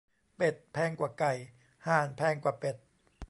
[0.35, 1.33] เป็ดแพงกว่าไก่
[1.87, 2.75] ห่านแพงกว่าเป็ด